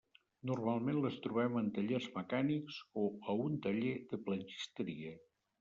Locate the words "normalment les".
0.51-1.17